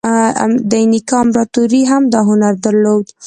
[0.69, 3.05] د اینکا امپراتورۍ هم دا هنر درلود.